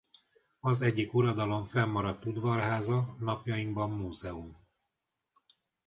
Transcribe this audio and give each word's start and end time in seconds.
Az 0.59 0.81
egyik 0.81 1.13
uradalom 1.13 1.63
fennmaradt 1.63 2.25
udvarháza 2.25 3.15
napjainkban 3.19 3.89
múzeum. 3.91 4.57